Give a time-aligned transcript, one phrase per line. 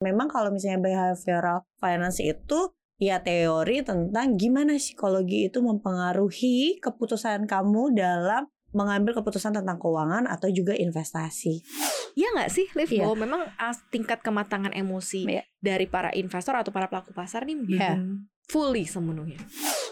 [0.00, 7.92] Memang kalau misalnya behavioral finance itu ya teori tentang gimana psikologi itu mempengaruhi keputusan kamu
[7.92, 11.60] dalam mengambil keputusan tentang keuangan atau juga investasi.
[12.16, 12.88] Iya nggak sih, Liv?
[12.88, 13.04] Iya.
[13.04, 15.44] Bahwa memang ah, tingkat kematangan emosi Iya.
[15.60, 18.00] dari para investor atau para pelaku pasar nih Iya.
[18.00, 19.36] belum fully semenuhnya.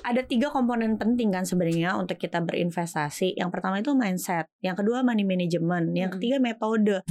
[0.09, 3.37] Ada tiga komponen penting kan sebenarnya untuk kita berinvestasi.
[3.37, 6.17] Yang pertama itu mindset, yang kedua money management, yang Mm-mm.
[6.17, 7.05] ketiga metode.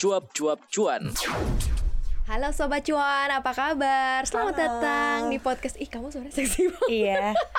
[0.00, 1.12] Cuap-cuap cuan.
[2.24, 4.24] Halo Sobat Cuan, apa kabar?
[4.24, 4.64] Selamat Halo.
[4.64, 5.76] datang di podcast.
[5.76, 6.88] Ih, kamu suara seksi banget.
[6.88, 7.36] iya.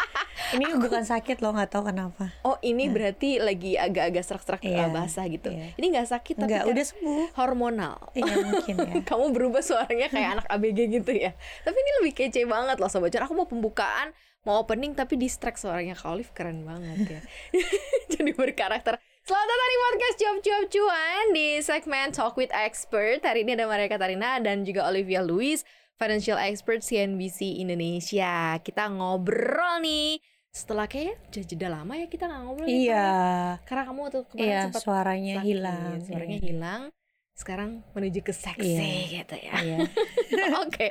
[0.50, 2.34] Ini bukan sakit loh, nggak tahu kenapa.
[2.42, 4.86] Oh, ini berarti lagi agak-agak serak-serak Iya.
[4.86, 5.50] uh, basah gitu.
[5.50, 5.78] Iya.
[5.78, 7.26] Ini nggak sakit tapi Enggak, kan udah sembuh.
[7.36, 7.98] hormonal.
[8.14, 8.94] Iya mungkin ya.
[9.10, 11.38] Kamu berubah suaranya kayak anak ABG gitu ya.
[11.62, 13.24] Tapi ini lebih kece banget loh Sobat Cuan.
[13.24, 14.10] Aku mau pembukaan,
[14.42, 17.22] mau opening tapi distract suaranya Kak Olive keren banget ya.
[18.14, 18.98] Jadi berkarakter.
[19.22, 23.22] Selamat datang di podcast Cuap Cuap Cuan di segmen Talk with Expert.
[23.22, 25.62] Hari ini ada Maria Katarina dan juga Olivia Louis,
[25.94, 28.58] Financial Expert CNBC Indonesia.
[28.58, 30.18] Kita ngobrol nih.
[30.50, 32.98] Setelah kayak udah jeda lama ya kita nggak ngobrol nih, Pak, Iya.
[32.98, 33.18] ya.
[33.70, 35.92] Karena kamu tuh kemarin Iya, sempat suaranya sakit, hilang.
[36.02, 36.46] Suaranya Iya.
[36.50, 36.82] hilang.
[37.38, 39.24] Sekarang menuju ke seksi Iya.
[39.24, 39.54] gitu ya.
[39.62, 39.78] Iya.
[40.66, 40.88] Oke.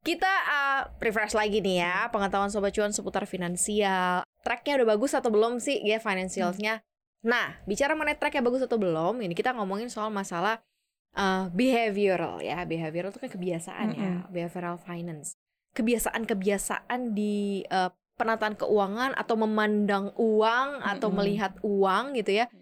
[0.00, 4.24] Kita uh, refresh lagi nih ya pengetahuan sobat cuan seputar finansial.
[4.40, 6.80] Tracknya udah bagus atau belum sih ya financialsnya?
[7.20, 10.64] Nah, bicara mengenai track yang bagus atau belum, ini kita ngomongin soal masalah
[11.12, 12.64] uh, behavioral ya.
[12.64, 15.36] Behavioral itu kan kebiasaan ya, behavioral finance.
[15.76, 21.16] Kebiasaan-kebiasaan di uh, penataan keuangan atau memandang uang atau Mm-mm.
[21.16, 22.52] melihat uang gitu ya.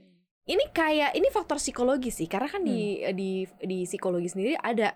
[0.47, 3.13] Ini kayak ini faktor psikologi sih, karena kan di Hmm.
[3.13, 4.95] di di psikologi sendiri ada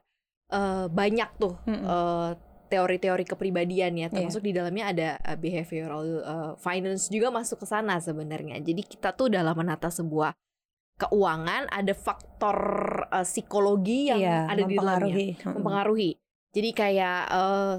[0.49, 1.83] eh, banyak tuh Mm-mm.
[1.85, 2.31] eh,
[2.73, 4.15] teori-teori kepribadian ya, Iya.
[4.15, 8.63] termasuk di dalamnya ada eh, behavioral eh, finance juga masuk ke sana sebenarnya.
[8.63, 10.33] Jadi kita tuh dalam menata sebuah
[10.97, 12.57] keuangan ada faktor
[13.13, 15.17] eh, psikologi yang Iya, ada di dalamnya
[15.53, 16.11] mempengaruhi.
[16.53, 17.75] Jadi kayak eh,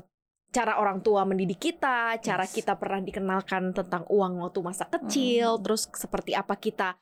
[0.53, 2.53] cara orang tua mendidik kita, cara Yes.
[2.53, 6.93] kita pernah dikenalkan tentang uang waktu masa kecil, terus seperti apa kita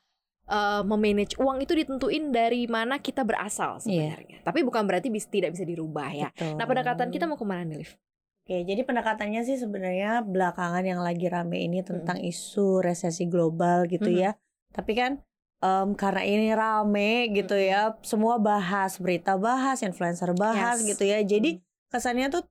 [0.42, 4.10] eh, memanage uang itu ditentuin dari mana kita berasal Iya.
[4.10, 4.38] sebenarnya.
[4.42, 6.28] Tapi bukan berarti bis, tidak bisa dirubah ya.
[6.34, 6.58] Betul.
[6.58, 7.94] Nah pendekatan kita mau ke mana nih, Liv?
[8.42, 14.10] Oke, jadi pendekatannya sih sebenarnya belakangan yang lagi rame ini tentang isu resesi global gitu
[14.10, 14.18] Mhm.
[14.18, 14.30] ya.
[14.74, 15.22] Tapi kan
[15.62, 17.66] em, karena ini rame gitu Mhm.
[17.70, 20.90] ya, semua bahas, berita bahas, influencer bahas Yes.
[20.90, 21.22] gitu ya.
[21.22, 22.42] Jadi kesannya tuh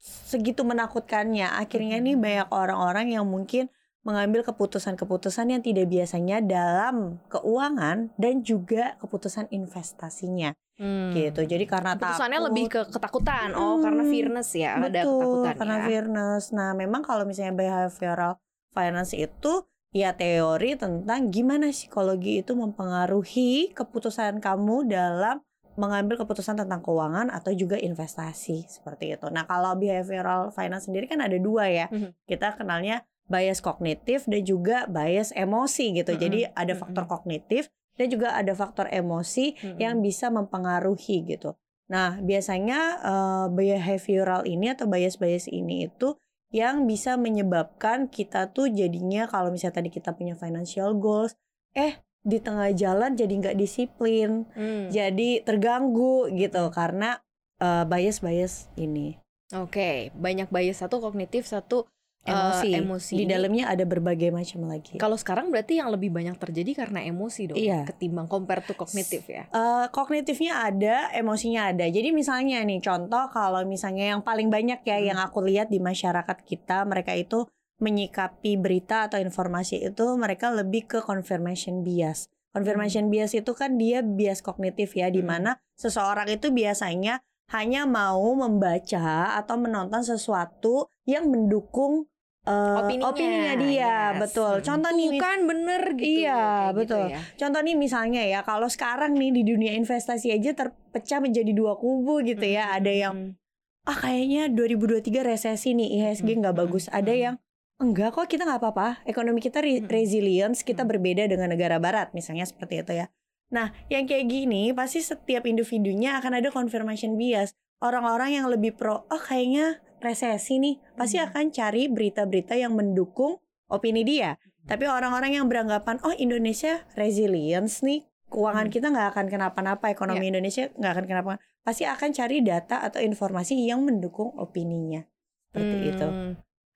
[0.00, 1.50] segitu menakutkannya.
[1.58, 2.22] Akhirnya nih Mhm.
[2.22, 3.68] banyak orang-orang yang mungkin
[4.06, 11.10] mengambil keputusan-keputusan yang tidak biasanya dalam keuangan dan juga keputusan investasinya Hmm.
[11.12, 11.42] gitu.
[11.42, 13.48] Jadi karena Keputusannya takut, lebih ke ketakutan.
[13.58, 15.84] Oh, karena fearness ya, ada Betul, ketakutan karena ya.
[15.90, 16.44] fairness.
[16.54, 18.38] Nah, memang kalau misalnya behavioral
[18.70, 25.42] finance itu ya teori tentang gimana psikologi itu mempengaruhi keputusan kamu dalam
[25.78, 29.30] mengambil keputusan tentang keuangan atau juga investasi seperti itu.
[29.30, 31.86] Nah, kalau behavioral finance sendiri kan ada dua ya.
[31.88, 32.18] Mhm.
[32.26, 36.18] Kita kenalnya bias kognitif dan juga bias emosi gitu.
[36.18, 36.80] Mhm, Jadi ada mhm.
[36.82, 39.78] faktor kognitif dan juga ada faktor emosi Mm-mm.
[39.78, 41.54] yang bisa mempengaruhi gitu.
[41.90, 46.14] Nah, biasanya eh, behavioral ini atau bias-bias ini itu
[46.48, 51.36] yang bisa menyebabkan kita tuh jadinya kalau misalnya tadi kita punya financial goals,
[51.76, 54.86] eh di tengah jalan jadi nggak disiplin, Hmm.
[54.88, 57.16] jadi terganggu gitu karena
[57.56, 59.16] eh, bias-bias ini
[59.50, 61.88] Oke, banyak bias satu kognitif, satu
[62.20, 62.70] eh, emosi.
[62.76, 63.14] emosi.
[63.16, 64.94] Di dalamnya ada berbagai macam lagi.
[64.94, 67.88] Kalau sekarang berarti yang lebih banyak terjadi karena emosi dong, Iya.
[67.88, 69.48] ketimbang compare to kognitif ya.
[69.48, 71.82] Eh, kognitifnya ada, emosinya ada.
[71.82, 75.06] Jadi misalnya nih contoh kalau misalnya yang paling banyak ya Hmm.
[75.06, 80.86] yang aku lihat di masyarakat kita mereka itu menyikapi berita atau informasi itu mereka lebih
[80.86, 82.26] ke confirmation bias.
[82.50, 85.30] Confirmation bias itu kan dia bias kognitif ya di Hmm.
[85.30, 92.04] mana seseorang itu biasanya hanya mau membaca atau menonton sesuatu yang mendukung
[92.48, 94.18] eh, Opininya, opininya dia, yes.
[94.24, 94.54] betul.
[94.56, 94.64] Hmm.
[94.64, 96.24] Contoh nih kan bener gitu.
[96.24, 97.04] Iya, gitu betul.
[97.12, 97.20] ya.
[97.36, 102.24] Contoh nih misalnya ya, kalau sekarang nih di dunia investasi aja terpecah menjadi dua kubu
[102.24, 102.72] gitu ya.
[102.72, 103.36] Ada yang Hmm.
[103.84, 106.88] ah kayaknya 2023 resesi nih IHSG nggak Hmm, bagus.
[106.88, 107.20] hmm, Ada hmm.
[107.20, 107.34] yang
[107.78, 108.88] enggak kok kita nggak apa-apa.
[109.06, 109.90] Ekonomi kita re- Hmm.
[109.90, 110.90] resilience, kita Hmm.
[110.90, 113.06] berbeda dengan negara barat misalnya seperti itu ya.
[113.48, 117.56] Nah, yang kayak gini pasti setiap individunya akan ada confirmation bias.
[117.78, 121.30] Orang-orang yang lebih pro, oh kayaknya resesi nih, pasti Hmm.
[121.30, 123.38] akan cari berita-berita yang mendukung
[123.70, 124.36] opini dia.
[124.66, 128.74] Tapi orang-orang yang beranggapan, oh Indonesia resilience nih, keuangan Hmm.
[128.74, 131.32] kita nggak akan kenapa-napa, ekonomi Indonesia nggak akan kenapa,
[131.62, 135.06] pasti akan cari data atau informasi yang mendukung opininya.
[135.48, 136.08] seperti itu.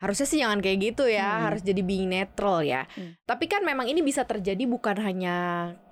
[0.03, 1.43] Hmm, Harusnya sih jangan kayak gitu ya, Hmm.
[1.47, 2.91] harus jadi being netral ya.
[2.91, 3.15] Hmm.
[3.23, 5.37] Tapi kan memang ini bisa terjadi bukan hanya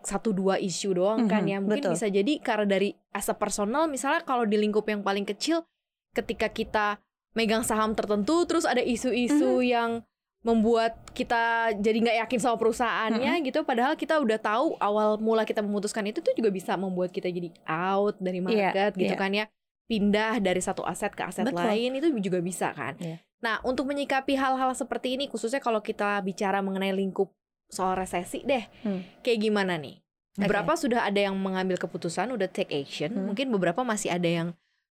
[0.02, 1.58] satu dua isu doang kan Mhm, ya.
[1.62, 1.94] Mungkin betul.
[1.94, 5.62] bisa jadi karena dari as a personal misalnya kalau di lingkup yang paling kecil
[6.10, 6.98] ketika kita
[7.30, 10.02] megang saham tertentu terus ada isu-isu yang
[10.40, 15.60] membuat kita jadi nggak yakin sama perusahaannya gitu padahal kita udah tahu awal mula kita
[15.60, 19.20] memutuskan itu tuh juga bisa membuat kita jadi out dari Iya, market gitu iya.
[19.20, 19.44] kan ya
[19.84, 21.60] pindah dari satu aset ke aset Betul.
[21.60, 23.20] lain itu juga bisa kan Iya.
[23.40, 27.32] Nah untuk menyikapi hal-hal seperti ini khususnya kalau kita bicara mengenai lingkup
[27.66, 29.00] soal resesi deh Hmm.
[29.20, 30.00] kayak gimana nih
[30.36, 33.32] beberapa sudah ada yang mengambil keputusan udah take action Hmm.
[33.32, 34.48] mungkin beberapa masih ada yang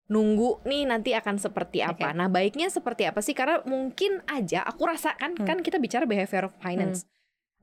[0.08, 2.08] nunggu nih nanti akan seperti apa.
[2.10, 2.16] Oke.
[2.16, 3.36] Nah, baiknya seperti apa sih?
[3.36, 5.44] Karena mungkin aja aku rasa kan Hmm.
[5.44, 7.04] kan kita bicara behavior finance.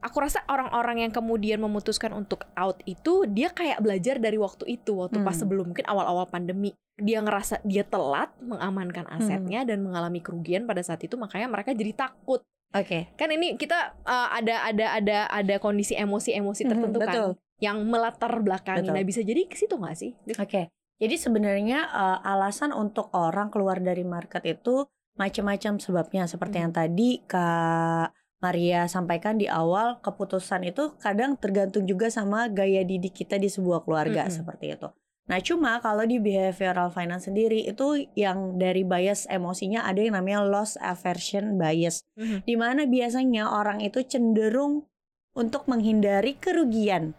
[0.03, 4.93] Aku rasa orang-orang yang kemudian memutuskan untuk out itu dia kayak belajar dari waktu itu,
[4.93, 5.41] waktu pas Hmm.
[5.47, 6.75] sebelum mungkin awal-awal pandemi.
[6.95, 9.17] Dia ngerasa dia telat mengamankan Hmm.
[9.17, 12.43] asetnya dan mengalami kerugian pada saat itu makanya mereka jadi takut.
[12.71, 13.07] Oke.
[13.15, 17.29] Kan ini kita uh, ada ada ada ada kondisi emosi-emosi Mhm, tertentu kan betul.
[17.57, 18.83] yang melatar belakangi.
[18.83, 18.93] Betul.
[18.93, 20.11] Nah, bisa jadi ke situ nggak sih?
[20.35, 20.69] Oke.
[20.95, 26.63] Jadi sebenarnya eh, alasan untuk orang keluar dari market itu macam-macam sebabnya seperti Hmm.
[26.67, 28.15] yang tadi Kak
[28.45, 33.81] Maria sampaikan di awal keputusan itu kadang tergantung juga sama gaya didik kita di sebuah
[33.81, 34.37] keluarga Mm-mm.
[34.37, 34.87] seperti itu.
[35.25, 40.45] Nah, cuma kalau di behavioral finance sendiri itu yang dari bias emosinya ada yang namanya
[40.45, 42.05] loss aversion bias.
[42.13, 42.45] Mhm.
[42.45, 44.85] Di mana biasanya orang itu cenderung
[45.33, 47.17] untuk menghindari kerugian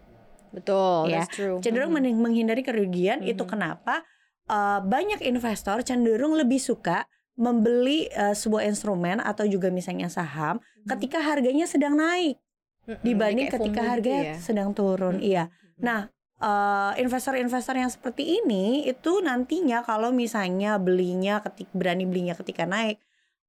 [0.55, 1.59] Betul, Ya, that's true.
[1.59, 2.01] cenderung Mhm.
[2.01, 3.51] men- menghindari kerugian itu Mhm.
[3.51, 4.07] kenapa
[4.47, 11.19] Uh, banyak investor cenderung lebih suka membeli uh, sebuah instrumen atau juga misalnya saham ketika
[11.21, 12.39] harganya sedang naik
[12.87, 14.47] Mhm, dibanding ketika harganya gitu ya.
[14.47, 15.25] sedang turun Mhm.
[15.25, 15.45] iya.
[15.77, 16.07] Nah,
[16.39, 23.03] uh, investor-investor yang seperti ini itu nantinya kalau misalnya belinya ketik berani belinya ketika naik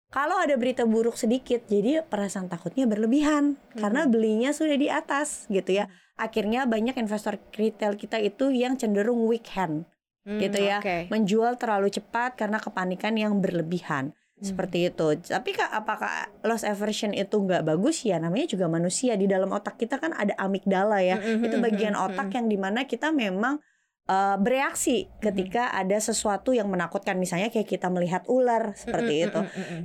[0.07, 4.09] kalau ada berita buruk sedikit jadi perasaan takutnya berlebihan karena Mhm.
[4.09, 5.85] belinya sudah di atas gitu ya
[6.15, 9.85] akhirnya banyak investor retail kita itu yang cenderung weak hand
[10.23, 10.79] Hmm, gitu ya.
[10.79, 11.07] oke.
[11.07, 14.26] menjual terlalu cepat karena kepanikan yang berlebihan Hmm.
[14.37, 15.07] Seperti itu.
[15.17, 18.05] Tapi kak apakah loss aversion itu nggak bagus?
[18.05, 19.17] Ya namanya juga manusia.
[19.17, 21.17] Di dalam otak kita kan ada amigdala ya.
[21.17, 23.57] Mhm, itu mhm, bagian otak yang di mana kita memang
[24.05, 25.11] uh, bereaksi Hmm.
[25.25, 27.17] ketika ada sesuatu yang menakutkan.
[27.17, 29.41] Misalnya kayak kita melihat ular seperti itu.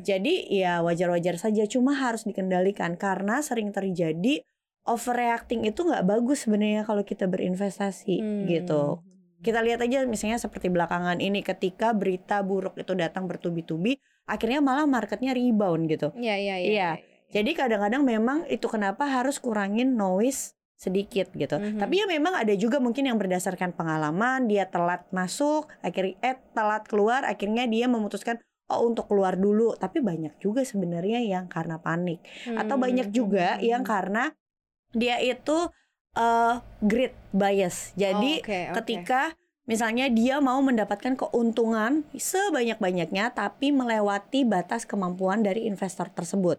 [0.08, 1.64] jadi ya wajar-wajar saja.
[1.64, 3.00] Cuma harus dikendalikan.
[3.00, 4.44] Karena sering terjadi
[4.82, 8.50] overreacting itu nggak bagus sebenarnya kalau kita berinvestasi Hmm.
[8.50, 8.98] gitu
[9.42, 14.86] kita lihat aja misalnya seperti belakangan ini ketika berita buruk itu datang bertubi-tubi akhirnya malah
[14.86, 16.68] marketnya rebound gitu Iya, iya, iya.
[16.70, 16.90] Iya.
[17.32, 21.78] jadi kadang-kadang memang itu kenapa harus kurangin noise sedikit gitu Mhm.
[21.78, 26.82] tapi ya memang ada juga mungkin yang berdasarkan pengalaman dia telat masuk akhirnya eh telat
[26.90, 32.18] keluar akhirnya dia memutuskan oh untuk keluar dulu tapi banyak juga sebenarnya yang karena panik
[32.48, 33.90] atau Hmm, banyak juga hmm, yang hmm.
[33.94, 34.24] karena
[34.90, 35.70] dia itu
[36.12, 38.74] eh greed bias jadi Oh, oke, oke.
[38.82, 39.32] ketika
[39.66, 46.58] misalnya dia mau mendapatkan keuntungan sebanyak-banyaknya tapi melewati batas kemampuan dari investor tersebut.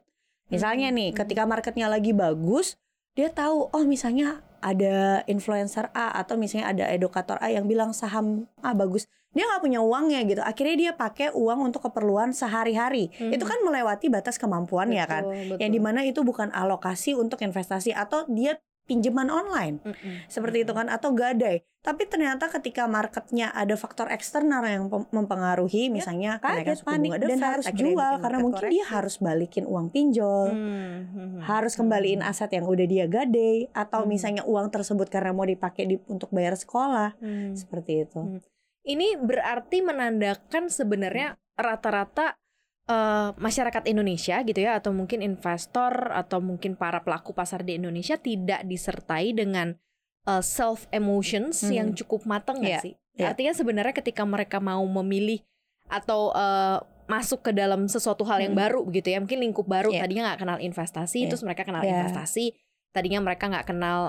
[0.52, 1.18] Misalnya Mhm, nih, mhm.
[1.24, 2.76] ketika marketnya lagi bagus,
[3.14, 8.48] dia tahu oh misalnya ada influencer A atau misalnya ada edukator A yang bilang saham
[8.64, 9.06] A bagus.
[9.34, 10.42] Dia nggak punya uangnya gitu.
[10.46, 13.10] Akhirnya dia pakai uang untuk keperluan sehari-hari.
[13.18, 13.34] Mhm.
[13.34, 15.26] Itu kan melewati batas kemampuan ya kan.
[15.26, 15.76] Betul, Yang betul.
[15.76, 20.88] di mana itu bukan alokasi untuk investasi atau dia pinjaman online Mhm, seperti itu kan
[20.88, 21.64] atau gadai.
[21.80, 27.20] Tapi ternyata ketika marketnya ada faktor eksternal yang mempengaruhi, misalnya kenaikan kaget, suku panik, bunga
[27.20, 28.94] dan Fed, harus jual karena mungkin dia koreksi.
[28.96, 32.32] harus balikin uang pinjol, Hmm, hmm, harus hmm, kembaliin hmm.
[32.32, 34.10] aset yang udah dia gadai, atau Hmm.
[34.10, 37.52] misalnya uang tersebut karena mau dipakai di, untuk bayar sekolah, Hmm.
[37.52, 38.20] seperti itu.
[38.22, 38.40] Hmm.
[38.84, 42.40] Ini berarti menandakan sebenarnya rata-rata
[42.84, 48.16] eh, masyarakat Indonesia gitu ya atau mungkin investor atau mungkin para pelaku pasar di Indonesia
[48.16, 49.76] tidak disertai dengan
[50.24, 51.72] eh, self emotions Hmm.
[51.72, 52.94] yang cukup matang Iya, sih?
[53.16, 53.32] iya.
[53.32, 55.44] Artinya sebenarnya ketika mereka mau memilih
[55.88, 58.64] atau eh, masuk ke dalam sesuatu hal yang Hmm.
[58.64, 60.08] baru gitu ya mungkin lingkup baru Iya.
[60.08, 61.28] tadinya nggak kenal investasi Iya.
[61.28, 61.92] terus mereka kenal Iya.
[62.08, 62.56] investasi
[62.96, 64.08] tadinya mereka nggak kenal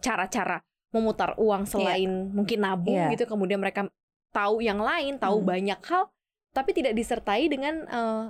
[0.00, 0.62] cara-cara
[0.94, 3.12] memutar uang selain mungkin nabung Iya.
[3.12, 3.90] gitu kemudian mereka
[4.30, 5.48] tahu yang lain tahu Hmm.
[5.50, 6.08] banyak hal
[6.54, 7.82] tapi tidak disertai dengan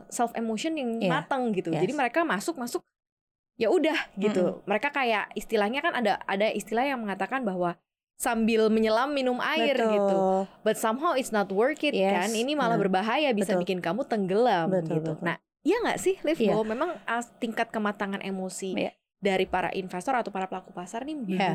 [0.09, 1.11] self emotion yang Iya.
[1.13, 1.85] matang gitu Yes.
[1.85, 2.81] jadi mereka masuk masuk
[3.55, 7.79] ya udah gitu mereka kayak istilahnya kan ada ada istilah yang mengatakan bahwa
[8.17, 9.93] sambil menyelam minum air Betul.
[9.93, 10.19] gitu
[10.63, 12.15] but somehow it's not worth it Yes.
[12.17, 13.63] kan ini malah Nah, berbahaya bisa betul.
[13.63, 15.23] bikin kamu tenggelam Betul, gitu betul.
[15.23, 16.51] nah iya nggak sih Liv Iya.
[16.57, 16.91] bahwa memang
[17.39, 18.93] tingkat kematangan emosi Iya.
[19.21, 21.53] dari para investor atau para pelaku pasar nih belum Iya.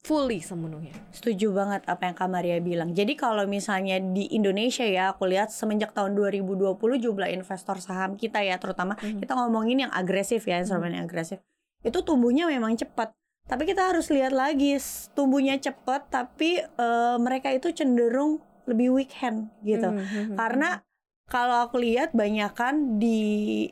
[0.00, 0.96] Fully sepenuhnya.
[1.12, 2.96] Setuju banget apa yang Kak Maria bilang.
[2.96, 8.40] Jadi kalau misalnya di Indonesia ya, aku lihat semenjak tahun 2020 jumlah investor saham kita
[8.40, 9.20] ya, terutama Mhm.
[9.20, 11.44] kita ngomongin yang agresif ya, instrumen yang agresif.
[11.84, 13.12] Itu tumbuhnya memang cepat.
[13.44, 14.78] Tapi kita harus lihat lagi,
[15.12, 19.90] tumbuhnya cepat tapi eh, mereka itu cenderung lebih weekend gitu.
[19.90, 20.36] Mhm.
[20.38, 20.80] Karena
[21.26, 23.20] kalau aku lihat banyakan di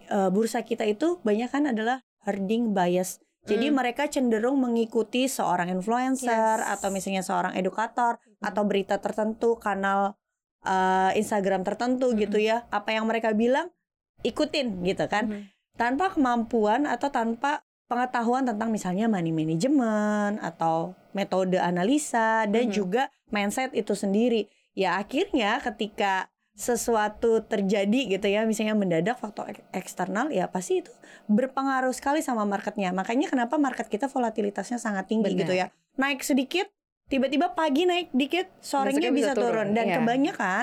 [0.03, 3.23] eh, bursa kita itu banyakan adalah herding bias.
[3.49, 3.81] Jadi Hmm.
[3.81, 6.69] mereka cenderung mengikuti seorang influencer Yes.
[6.79, 10.15] atau misalnya seorang edukator atau berita tertentu, kanal
[10.59, 12.19] eh, Instagram tertentu Hmm.
[12.19, 12.67] gitu ya.
[12.69, 13.71] Apa yang mereka bilang
[14.21, 15.25] ikutin gitu kan.
[15.31, 15.43] Mhm.
[15.79, 22.75] Tanpa kemampuan atau tanpa pengetahuan tentang misalnya money management atau metode analisa dan Mhm.
[22.75, 24.51] juga mindset itu sendiri.
[24.75, 26.29] Ya akhirnya ketika
[26.59, 30.91] sesuatu terjadi gitu ya misalnya mendadak faktor ek- eksternal ya pasti itu
[31.31, 32.91] berpengaruh sekali sama marketnya.
[32.91, 35.41] Makanya kenapa market kita volatilitasnya sangat tinggi Benar.
[35.47, 35.67] gitu ya.
[35.95, 36.67] Naik sedikit
[37.07, 39.97] tiba-tiba pagi naik dikit sorenya bisa, bisa turun, turun, dan iya.
[40.03, 40.63] kebanyakan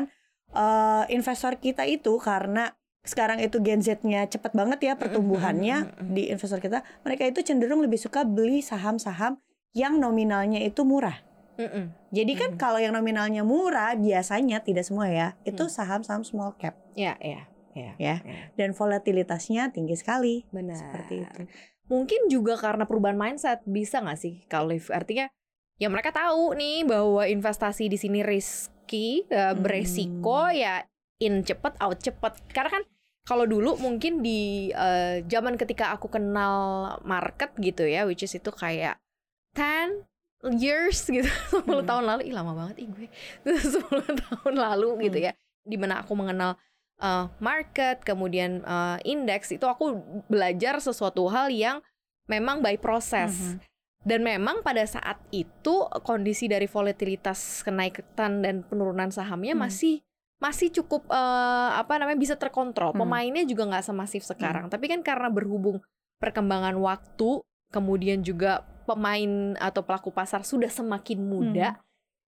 [0.51, 2.75] eh, investor kita itu karena
[3.05, 8.01] sekarang itu Gen Z-nya cepat banget ya pertumbuhannya di investor kita mereka itu cenderung lebih
[8.01, 9.37] suka beli saham-saham
[9.77, 11.21] yang nominalnya itu murah
[11.55, 11.85] Mhm.
[12.11, 12.59] jadi kan Mhm.
[12.59, 15.71] kalau yang nominalnya murah biasanya tidak semua ya, itu Hmm.
[15.71, 17.95] saham-saham small cap Ya, ya, ya.
[17.95, 18.15] ya.
[18.23, 18.35] ya.
[18.55, 20.43] Dan volatilitasnya tinggi sekali.
[20.51, 20.75] Benar.
[20.75, 21.41] Seperti itu.
[21.85, 24.73] Mungkin juga karena perubahan mindset bisa nggak sih kalau?
[24.73, 25.29] Artinya
[25.75, 29.59] ya mereka tahu nih bahwa investasi di sini risky, eh, Hmm.
[29.61, 30.81] beresiko ya
[31.19, 32.33] in cepet out cepet.
[32.49, 32.83] Karena kan
[33.23, 36.55] kalau dulu mungkin di eh, zaman ketika aku kenal
[37.03, 38.97] market gitu ya, which is itu kayak
[39.53, 40.07] 10
[40.53, 41.85] years gitu, 10 Hmm.
[41.85, 43.07] tahun lalu, ih lama banget ih gue,
[43.81, 45.27] 10 tahun lalu gitu Hmm.
[45.29, 45.33] ya,
[45.65, 46.57] di mana aku mengenal
[47.01, 49.99] uh, market, kemudian uh, indeks itu aku
[50.29, 51.81] belajar sesuatu hal yang
[52.25, 53.33] memang by proses.
[53.35, 53.57] Mhm.
[54.05, 59.65] Dan memang pada saat itu kondisi dari volatilitas kenaikan dan penurunan sahamnya Hmm.
[59.65, 60.05] masih
[60.37, 62.93] masih cukup uh, apa namanya bisa terkontrol.
[62.93, 63.01] Hmm.
[63.01, 64.69] Pemainnya juga nggak semasif sekarang.
[64.69, 65.81] Tapi kan karena berhubung
[66.21, 67.41] perkembangan waktu,
[67.73, 71.81] kemudian juga pemain atau pelaku pasar sudah semakin muda.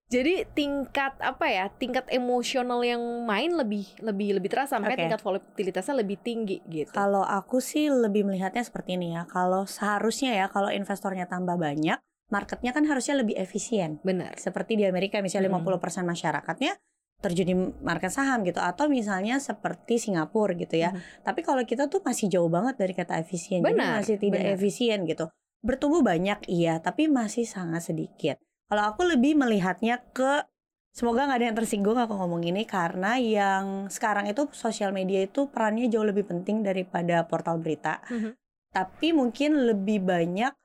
[0.08, 5.04] Jadi tingkat apa ya, tingkat emosional yang main lebih lebih lebih terasa, makanya Oke.
[5.04, 6.96] tingkat volatilitasnya lebih tinggi gitu.
[6.96, 9.28] Kalau aku sih lebih melihatnya seperti ini ya.
[9.28, 12.00] Kalau seharusnya ya kalau investornya tambah banyak,
[12.32, 14.00] marketnya kan harusnya lebih efisien.
[14.00, 14.40] Benar.
[14.40, 15.60] Seperti di Amerika misalnya Mhm.
[15.60, 16.80] 50% masyarakatnya
[17.18, 20.96] terjun di market saham gitu atau misalnya seperti Singapura gitu ya.
[20.96, 21.28] Mhm.
[21.28, 23.60] Tapi kalau kita tuh masih jauh banget dari kata efisien.
[23.60, 24.56] Jadi Benar, masih tidak benar.
[24.56, 25.28] efisien gitu.
[25.68, 28.40] Bertumbuh banyak iya, tapi masih sangat sedikit.
[28.72, 30.48] Kalau aku lebih melihatnya ke
[30.96, 35.52] semoga nggak ada yang tersinggung aku ngomong ini karena yang sekarang itu sosial media itu
[35.52, 38.00] perannya jauh lebih penting daripada portal berita.
[38.08, 38.32] Mhm.
[38.72, 40.56] Tapi mungkin lebih banyak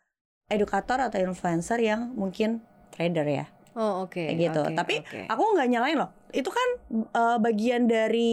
[0.53, 2.61] edukator atau influencer yang mungkin
[2.93, 4.21] trader ya Oh oke.
[4.21, 4.63] Kayak gitu.
[4.69, 5.21] oke, Tapi oke.
[5.33, 8.33] aku nggak nyalain loh itu kan eh, bagian dari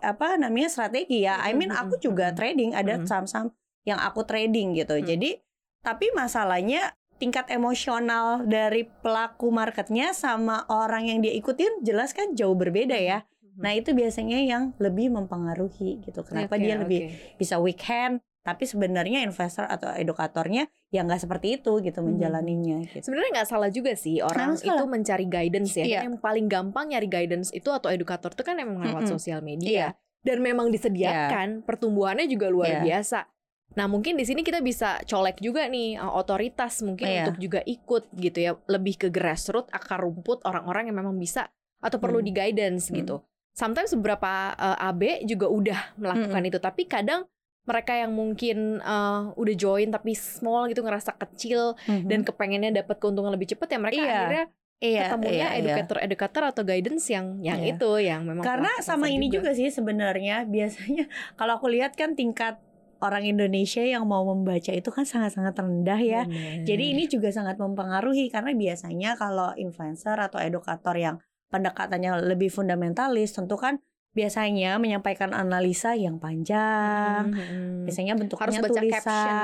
[0.00, 2.36] apa namanya strategi ya I mean Mhm, aku juga mhm.
[2.36, 3.08] trading ada Mhm.
[3.08, 3.48] saham-saham
[3.88, 5.04] yang aku trading gitu Hmm.
[5.08, 5.40] jadi
[5.80, 12.54] tapi masalahnya tingkat emosional dari pelaku marketnya sama orang yang dia ikutin jelas kan jauh
[12.54, 13.58] berbeda ya Mhm.
[13.58, 17.36] nah itu biasanya yang lebih mempengaruhi gitu kenapa Oke, dia lebih oke.
[17.36, 22.06] bisa weekend tapi sebenarnya investor atau edukatornya ya nggak seperti itu gitu Mhm.
[22.08, 24.78] menjalaninya gitu Sebenarnya nggak salah juga sih orang salah.
[24.78, 25.84] itu mencari guidance ya.
[25.84, 26.00] Iya.
[26.06, 29.12] Yang paling gampang nyari guidance itu atau edukator itu kan emang lewat Mm-mm.
[29.12, 29.44] sosial Iya.
[29.44, 29.86] media
[30.22, 32.80] dan memang disediakan pertumbuhannya juga luar Iya.
[32.80, 33.20] biasa.
[33.68, 37.22] Nah mungkin di sini kita bisa colek juga nih uh, otoritas mungkin Iya.
[37.24, 41.96] untuk juga ikut gitu ya lebih ke grassroots akar rumput orang-orang yang memang bisa atau
[41.96, 42.26] perlu Hmm.
[42.26, 42.96] di guidance Hmm.
[42.96, 43.16] gitu.
[43.52, 46.48] Sometimes beberapa uh, AB juga udah melakukan Hmm.
[46.48, 47.26] itu tapi kadang
[47.62, 53.28] mereka yang mungkin uh, udah join tapi small gitu ngerasa kecil dan kepengennya dapat keuntungan
[53.28, 54.08] lebih cepat ya mereka Iya.
[54.08, 54.44] akhirnya
[54.78, 55.58] iya, ketemunya iya, iya.
[55.60, 57.76] educator-educator atau guidance yang yang Iya.
[57.76, 59.52] itu yang memang Karena sama ini juga.
[59.52, 61.04] sih sebenarnya biasanya
[61.38, 62.56] kalau aku lihat kan tingkat
[62.98, 66.22] orang Indonesia yang mau membaca itu kan sangat-sangat rendah ya.
[66.24, 66.64] Bener.
[66.64, 71.16] Jadi ini juga sangat mempengaruhi karena biasanya kalau influencer atau edukator yang
[71.48, 77.30] pendekatannya lebih fundamentalis tentu kan biasanya menyampaikan analisa yang panjang.
[77.30, 77.86] Mhm.
[77.86, 78.98] Biasanya bentuknya harus baca tulisan.
[78.98, 79.36] caption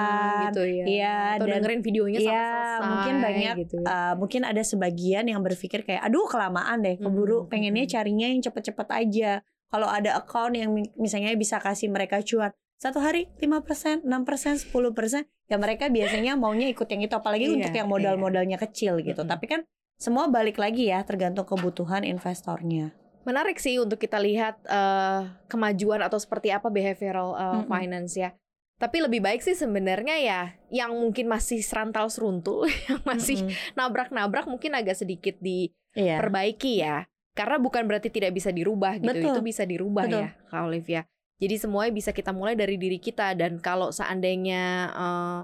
[0.42, 3.76] gitu ya Iya, atau dan- dengerin videonya sampai Iya, selesai mungkin banyak gitu.
[3.80, 7.92] Uh, mungkin ada sebagian yang berpikir kayak aduh kelamaan deh keburu Mhm, pengennya mhm.
[7.92, 9.30] carinya yang cepet-cepet aja
[9.74, 15.26] kalau ada account yang mi- misalnya bisa kasih mereka cuan satu hari 5%, 6%, 10%
[15.44, 19.28] ya mereka biasanya maunya ikut yang itu apalagi Iya, untuk yang modal-modalnya kecil gitu Mhm.
[19.28, 19.60] tapi kan
[19.96, 26.16] semua balik lagi ya tergantung kebutuhan investornya menarik sih untuk kita lihat eh, kemajuan atau
[26.16, 27.66] seperti apa behavioral eh, Mm-mm.
[27.66, 28.30] finance ya
[28.74, 33.38] Tapi lebih baik sih sebenarnya ya yang mungkin masih serantal seruntul, yang masih
[33.78, 36.18] nabrak-nabrak mungkin agak sedikit Iya.
[36.18, 37.06] diperbaiki ya.
[37.34, 39.10] Karena bukan berarti tidak bisa dirubah gitu.
[39.10, 39.34] Betul.
[39.34, 40.22] Itu bisa dirubah Betul.
[40.22, 41.02] ya, Kak Olivia.
[41.34, 45.40] Jadi semuanya bisa kita mulai dari diri kita dan kalau seandainya eh,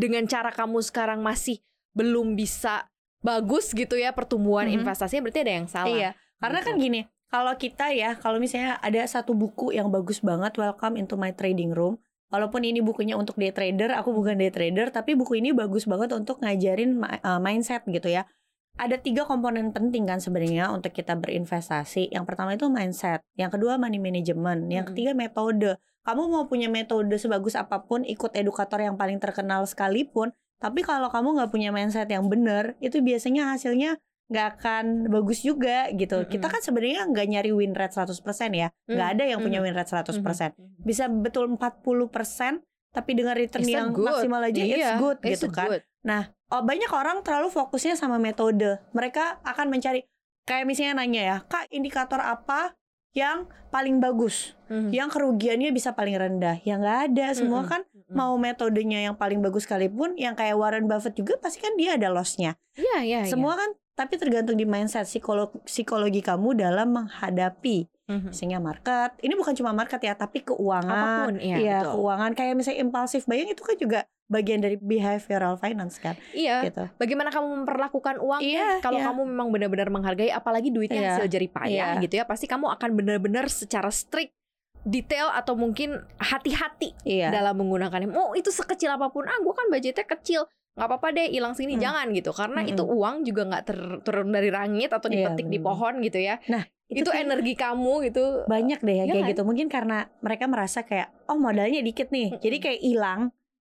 [0.00, 1.60] dengan cara kamu sekarang masih
[1.92, 2.88] belum bisa
[3.20, 4.80] bagus gitu ya pertumbuhan Mhm.
[4.80, 5.92] investasinya berarti ada yang salah.
[5.92, 6.10] Iya,
[6.40, 6.68] karena Gitu.
[6.72, 11.20] kan gini, kalau kita ya, kalau misalnya ada satu buku yang bagus banget, Welcome into
[11.20, 12.00] my trading room.
[12.30, 16.14] Walaupun ini bukunya untuk day trader, aku bukan day trader, tapi buku ini bagus banget
[16.14, 18.24] untuk ngajarin uh, mindset gitu ya.
[18.76, 22.10] Ada tiga komponen penting kan sebenarnya untuk kita berinvestasi.
[22.10, 24.94] Yang pertama itu mindset, yang kedua money management, yang Mm-mm.
[24.94, 25.76] ketiga metode.
[26.00, 31.12] Kamu mau punya metode sebagus apa pun, ikut edukator yang paling terkenal sekalipun, tapi kalau
[31.12, 34.00] kamu nggak punya mindset yang benar, itu biasanya hasilnya
[34.30, 36.22] nggak akan bagus juga gitu.
[36.22, 36.30] Mm-mm.
[36.30, 38.16] Kita kan sebenarnya nggak nyari win rate 100%
[38.54, 38.70] ya.
[38.86, 40.54] Nggak Mm, ada yang punya win rate 100%.
[40.54, 40.86] Mhm.
[40.86, 44.06] Bisa betul 40% tapi dengan return It's yang good.
[44.08, 45.68] maksimal aja Iya, it's good it's gitu kan.
[45.68, 45.82] good.
[46.50, 48.82] Oh, banyak orang terlalu fokusnya sama metode.
[48.90, 50.02] Mereka akan mencari
[50.42, 52.74] kayak misalnya nanya ya, "Kak, indikator apa
[53.14, 54.58] yang paling bagus?
[54.66, 54.90] Mhm.
[54.90, 57.26] Yang kerugiannya bisa paling rendah?" Ya nggak ada.
[57.38, 57.70] Semua Mm-mm.
[57.70, 58.14] kan Mhm.
[58.18, 62.10] mau metodenya yang paling bagus sekalipun, yang kayak Warren Buffett juga pasti kan dia ada
[62.10, 62.58] loss-nya.
[62.74, 63.30] Iya, iya, iya.
[63.30, 68.28] Semua kan tapi tergantung di mindset psikolo- psikologi kamu dalam menghadapi Mhm.
[68.28, 69.10] misalnya market.
[69.16, 70.90] Ini bukan cuma market ya, tapi keuangan.
[70.90, 71.92] Apa pun, iya, betul.
[71.96, 76.86] keuangan kayak misalnya impulsif buying itu kan juga bagian dari behavioral finance kan, Iya, gitu.
[76.96, 79.06] bagaimana kamu memperlakukan uang Iya, kalau iya.
[79.06, 82.00] kamu memang benar-benar menghargai apalagi duitnya Iya, hasil jerih payah iya.
[82.00, 84.30] gitu ya pasti kamu akan benar-benar secara strict
[84.80, 87.28] detail atau mungkin hati-hati Iya.
[87.28, 91.28] dalam menggunakannya oh itu sekecil apa pun ah gue kan budgetnya kecil nggak apa-apa deh
[91.28, 91.82] hilang sini Hmm.
[91.82, 92.72] jangan gitu karena Mm-mm.
[92.72, 95.66] itu uang juga nggak ter- turun dari langit atau Iya, dipetik di bener.
[95.66, 99.30] pohon gitu ya Nah, itu, tuh energi kamu gitu banyak deh Iya kayak kan?
[99.30, 99.42] gitu.
[99.42, 102.36] Mungkin karena mereka merasa kayak oh modalnya dikit nih.
[102.36, 103.20] Jadi kayak hilang.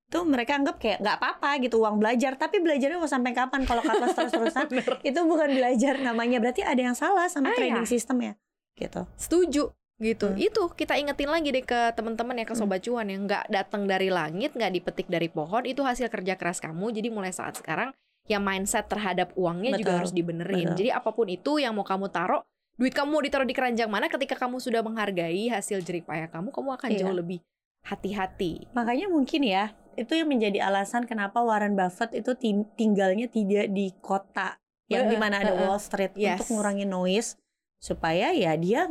[0.10, 3.86] Tuh mereka anggap kayak nggak apa-apa gitu uang belajar, tapi belajarnya mau sampai kapan kalau
[3.86, 4.66] loss terus-terusan?
[5.06, 6.42] Itu bukan belajar namanya.
[6.42, 7.90] Berarti ada yang salah sama Ah, trading iya.
[7.90, 8.34] system ya.
[8.74, 9.04] Gitu.
[9.14, 9.64] setuju
[10.00, 10.40] gitu Hmm.
[10.40, 12.64] itu kita ingetin lagi deh ke teman-teman ya ke Hmm.
[12.64, 16.58] sobat cuan yang nggak datang dari langit nggak dipetik dari pohon itu hasil kerja keras
[16.58, 17.92] kamu jadi mulai saat sekarang
[18.24, 20.80] ya mindset terhadap uangnya juga Betul, harus dibenerin betul.
[20.80, 22.40] jadi apa pun itu yang mau kamu taruh
[22.80, 26.50] duit kamu mau ditaruh di keranjang mana ketika kamu sudah menghargai hasil jerih payah kamu
[26.50, 27.00] kamu akan Iya.
[27.04, 27.44] jauh lebih
[27.84, 33.68] hati-hati Makanya mungkin ya, itu yang menjadi alasan kenapa Warren Buffett itu ting- tinggalnya tidak
[33.70, 34.56] di kota
[34.88, 35.62] yang di mana ada eh, eh.
[35.68, 36.40] Wall Street Yes.
[36.40, 37.36] untuk ngurangi noise
[37.78, 38.88] supaya ya dia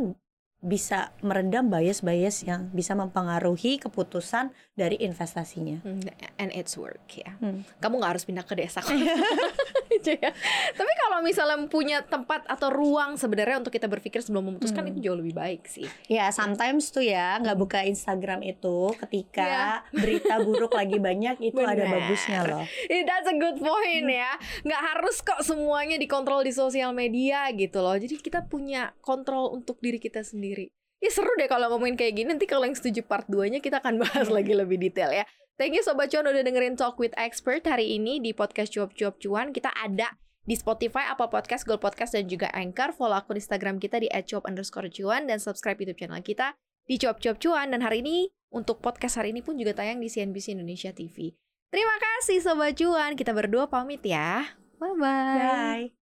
[0.59, 5.83] bisa meredam bias-bias yang bisa mempengaruhi keputusan dari investasinya.
[5.83, 5.99] Hmm,
[6.37, 7.67] and it's work ya Hmm.
[7.77, 8.95] kamu nggak harus pindah ke desa kok
[9.91, 10.31] Gitu ya.
[10.71, 14.93] tapi kalau misalnya punya tempat atau ruang sebenarnya untuk kita berpikir sebelum memutuskan Hmm.
[14.93, 20.39] itu jauh lebih baik sih Ya, sometimes tuh ya nggak buka Instagram itu ketika berita
[20.39, 21.95] buruk lagi banyak itu ada Benar.
[21.99, 22.65] bagusnya loh.
[23.09, 24.15] That's a good point Hmm.
[24.15, 24.31] ya.
[24.63, 27.95] Nggak harus kok semuanya dikontrol di sosial media gitu loh.
[27.95, 30.69] Jadi kita punya kontrol untuk diri kita sendiri.
[30.99, 32.29] Ya seru deh kalau ngomongin kayak gini.
[32.35, 34.37] Nanti kalau yang setuju part 2-nya kita akan bahas Hmm.
[34.39, 35.25] lagi lebih detail ya.
[35.59, 39.51] Thank you Sobat Cuan udah dengerin Talk with Expert hari ini di podcast Cuap-Cuap Cuan.
[39.51, 40.15] Kita ada
[40.47, 42.95] di Spotify, Apple Podcast, Google Podcast, dan juga Anchor.
[42.95, 46.55] Follow akun Instagram kita di @cuap underscore cuan dan subscribe YouTube channel kita
[46.87, 47.75] di Cuap-Cuap Cuan.
[47.75, 51.35] Dan hari ini untuk podcast hari ini pun juga tayang di CNBC Indonesia TV.
[51.69, 53.19] Terima kasih Sobat Cuan.
[53.19, 54.47] Kita berdua pamit ya.
[54.79, 55.91] Bye-bye.
[55.91, 55.98] Bye.